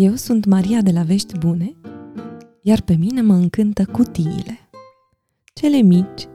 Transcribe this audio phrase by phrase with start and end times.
[0.00, 1.76] Eu sunt Maria de la Vești Bune,
[2.62, 4.58] iar pe mine mă încântă cutiile.
[5.54, 6.28] Cele mici,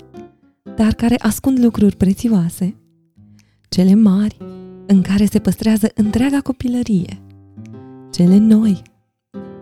[0.76, 2.76] dar care ascund lucruri prețioase.
[3.70, 4.38] Cele mari,
[4.88, 7.22] în care se păstrează întreaga copilărie.
[8.12, 8.82] Cele noi,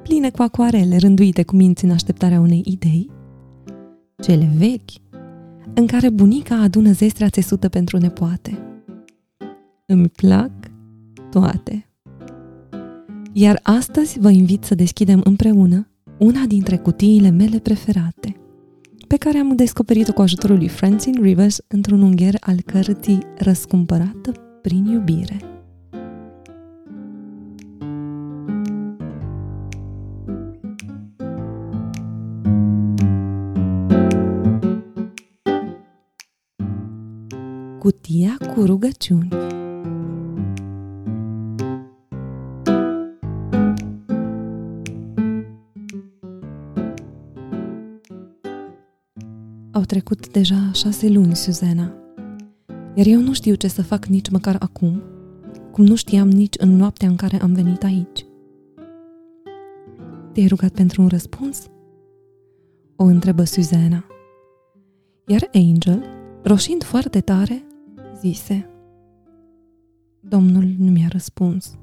[0.04, 3.10] pline cu acoarele rânduite cu minți în așteptarea unei idei.
[4.24, 4.92] Cele vechi,
[5.74, 8.58] în care bunica adună zestrea țesută pentru nepoate.
[9.86, 10.52] Îmi plac
[11.30, 11.91] toate.
[13.34, 18.36] Iar astăzi vă invit să deschidem împreună una dintre cutiile mele preferate,
[19.08, 24.32] pe care am descoperit-o cu ajutorul lui Francine Rivers într-un ungher al cărții Răscumpărată
[24.62, 25.38] prin iubire.
[37.80, 39.30] Cutia cu rugăciuni
[49.74, 51.94] Au trecut deja șase luni, Suzana,
[52.96, 55.02] iar eu nu știu ce să fac nici măcar acum,
[55.72, 58.26] cum nu știam nici în noaptea în care am venit aici.
[60.34, 61.68] Te-ai rugat pentru un răspuns?
[62.96, 64.06] O întrebă Suzana.
[65.28, 66.04] Iar Angel,
[66.44, 67.64] roșind foarte tare,
[68.20, 68.70] zise
[70.20, 71.78] Domnul nu mi-a răspuns.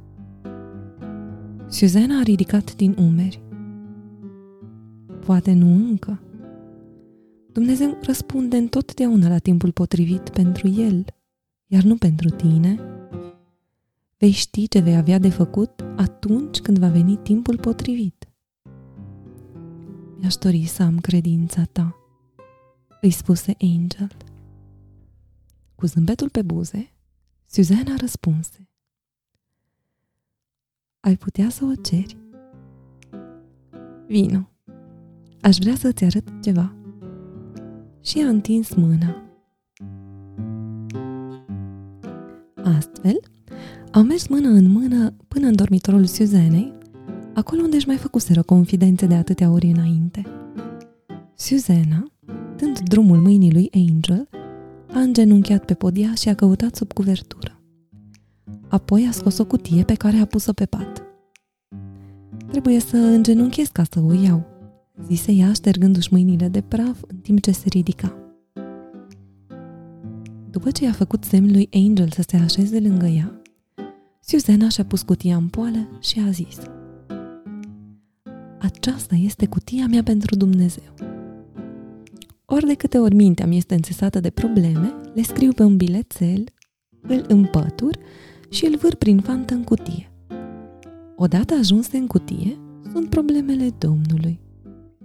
[1.69, 3.43] Suzana a ridicat din umeri.
[5.25, 6.23] Poate nu încă.
[7.59, 11.05] Dumnezeu răspunde întotdeauna la timpul potrivit pentru El,
[11.67, 12.81] iar nu pentru tine.
[14.19, 18.29] Vei ști ce vei avea de făcut atunci când va veni timpul potrivit.
[20.19, 21.97] Mi-aș dori să am credința ta,
[23.01, 24.17] îi spuse Angel.
[25.75, 26.93] Cu zâmbetul pe buze,
[27.47, 28.69] Suzana răspunse.
[31.01, 32.17] Ai putea să o ceri?
[34.07, 34.49] Vino.
[35.41, 36.78] Aș vrea să-ți arăt ceva
[38.09, 39.23] și a întins mâna.
[42.55, 43.21] Astfel,
[43.93, 46.73] au mers mână în mână până în dormitorul Suzanei,
[47.35, 50.27] acolo unde își mai făcuseră confidențe de atâtea ori înainte.
[51.35, 52.13] Suzana,
[52.57, 54.29] dând drumul mâinii lui Angel,
[54.93, 57.61] a îngenunchiat pe podia și a căutat sub cuvertură.
[58.69, 61.03] Apoi a scos o cutie pe care a pus-o pe pat.
[62.51, 64.58] Trebuie să îngenunchez ca să o iau,
[65.07, 68.17] zise ea ștergându-și mâinile de praf în timp ce se ridica.
[70.51, 73.43] După ce i-a făcut semn lui Angel să se așeze lângă ea,
[74.21, 76.59] Susanna și-a pus cutia în poală și a zis
[78.59, 80.95] Aceasta este cutia mea pentru Dumnezeu.
[82.45, 86.45] Ori de câte ori mintea mi este înțesată de probleme, le scriu pe un bilețel,
[87.01, 87.99] îl împătur
[88.51, 90.13] și îl vâr prin fantă în cutie.
[91.17, 92.59] Odată ajunse în cutie,
[92.93, 94.41] sunt problemele Domnului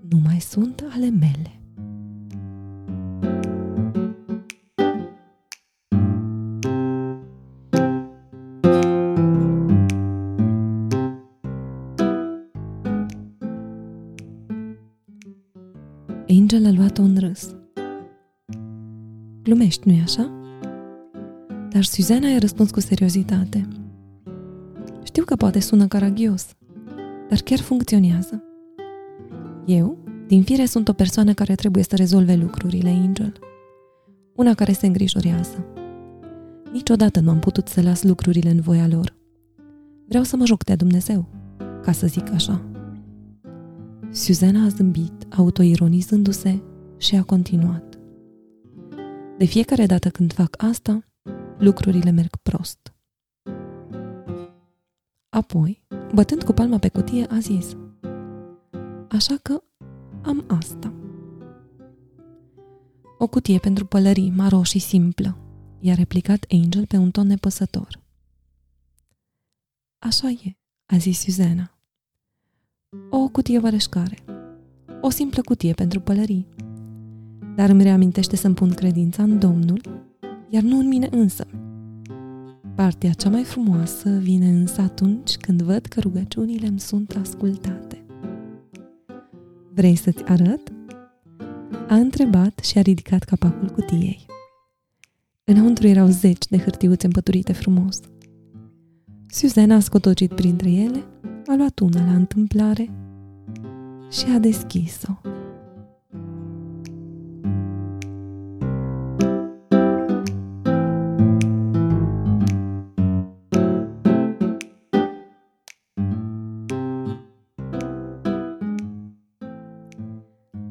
[0.09, 1.57] nu mai sunt ale mele.
[16.29, 17.55] Angel a luat-o în râs.
[19.43, 20.31] Glumești, nu-i așa?
[21.69, 23.67] Dar Suzana i-a răspuns cu seriozitate.
[25.03, 26.55] Știu că poate sună caragios,
[27.29, 28.43] dar chiar funcționează.
[29.65, 29.97] Eu,
[30.27, 33.33] din fire, sunt o persoană care trebuie să rezolve lucrurile, Angel.
[34.35, 35.65] Una care se îngrijorează.
[36.71, 39.15] Niciodată nu am putut să las lucrurile în voia lor.
[40.07, 41.29] Vreau să mă joc de Dumnezeu,
[41.81, 42.61] ca să zic așa.
[44.11, 46.61] Suzana a zâmbit, autoironizându-se
[46.97, 47.99] și a continuat.
[49.37, 51.03] De fiecare dată când fac asta,
[51.57, 52.93] lucrurile merg prost.
[55.29, 57.75] Apoi, bătând cu palma pe cutie, a zis–
[59.15, 59.63] așa că
[60.21, 60.93] am asta.
[63.17, 65.37] O cutie pentru pălării, maro și simplă,
[65.79, 68.01] i-a replicat Angel pe un ton nepăsător.
[69.99, 71.77] Așa e, a zis Suzana.
[73.09, 74.17] O cutie vărășcare.
[75.01, 76.47] O simplă cutie pentru pălării.
[77.55, 79.81] Dar îmi reamintește să-mi pun credința în Domnul,
[80.49, 81.47] iar nu în mine însă.
[82.75, 88.02] Partea cea mai frumoasă vine însă atunci când văd că rugăciunile îmi sunt ascultate.
[89.75, 90.71] Vrei să-ți arăt?
[91.87, 94.25] A întrebat și a ridicat capacul cutiei.
[95.43, 97.99] Înăuntru erau zeci de hârtiuțe împăturite frumos.
[99.27, 101.03] Suzana a scotocit printre ele,
[101.47, 102.89] a luat una la întâmplare
[104.11, 105.32] și a deschis-o.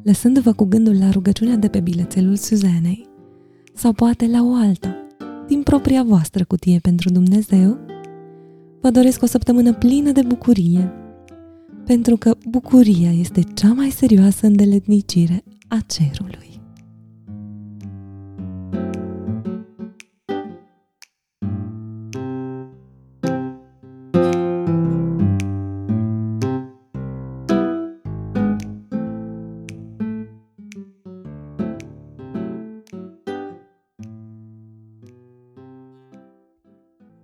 [0.03, 3.07] Lăsându-vă cu gândul la rugăciunea de pe bilețelul Suzanei,
[3.73, 4.95] sau poate la o alta,
[5.47, 7.77] din propria voastră cutie pentru Dumnezeu,
[8.81, 10.91] vă doresc o săptămână plină de bucurie,
[11.85, 16.32] pentru că bucuria este cea mai serioasă îndeletnicire a cerului.